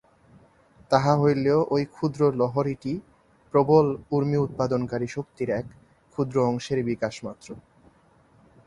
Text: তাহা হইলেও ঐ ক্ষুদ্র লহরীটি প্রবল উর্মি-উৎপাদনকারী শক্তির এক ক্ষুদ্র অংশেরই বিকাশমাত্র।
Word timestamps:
তাহা 0.91 1.13
হইলেও 1.17 1.59
ঐ 1.71 1.85
ক্ষুদ্র 1.87 2.21
লহরীটি 2.33 2.93
প্রবল 3.53 3.85
উর্মি-উৎপাদনকারী 4.11 5.07
শক্তির 5.07 5.49
এক 5.51 5.65
ক্ষুদ্র 6.13 6.35
অংশেরই 6.45 6.83
বিকাশমাত্র। 6.83 7.47